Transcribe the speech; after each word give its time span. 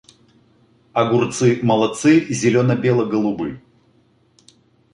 Огурцы— 0.99 1.49
молодцы 1.69 2.13
зеленобелогубы. 2.37 3.49